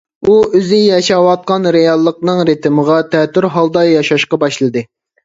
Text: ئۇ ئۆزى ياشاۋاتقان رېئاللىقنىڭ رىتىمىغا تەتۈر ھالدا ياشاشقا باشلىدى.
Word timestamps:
ئۇ 0.27 0.35
ئۆزى 0.59 0.77
ياشاۋاتقان 0.77 1.67
رېئاللىقنىڭ 1.75 2.41
رىتىمىغا 2.51 2.97
تەتۈر 3.13 3.47
ھالدا 3.59 3.85
ياشاشقا 3.89 4.41
باشلىدى. 4.47 4.85